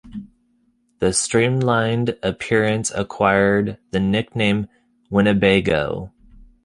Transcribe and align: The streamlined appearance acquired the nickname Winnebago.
The 0.97 1.13
streamlined 1.13 2.17
appearance 2.23 2.89
acquired 2.89 3.77
the 3.91 3.99
nickname 3.99 4.65
Winnebago. 5.11 6.11